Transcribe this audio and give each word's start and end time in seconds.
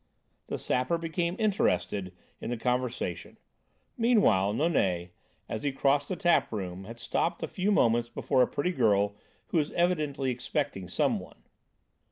The 0.47 0.57
Sapper 0.57 0.97
became 0.97 1.37
very 1.37 1.45
interested 1.45 2.11
in 2.39 2.49
the 2.49 2.57
conversation. 2.57 3.37
Meanwhile 3.95 4.51
Nonet, 4.51 5.11
as 5.47 5.61
he 5.61 5.71
crossed 5.71 6.09
the 6.09 6.15
tap 6.15 6.51
room, 6.51 6.85
had 6.85 6.97
stopped 6.97 7.43
a 7.43 7.47
few 7.47 7.71
moments 7.71 8.09
before 8.09 8.41
a 8.41 8.47
pretty 8.47 8.71
girl 8.71 9.15
who 9.49 9.57
was 9.57 9.71
evidently 9.73 10.31
expecting 10.31 10.87
some 10.87 11.19
one. 11.19 11.43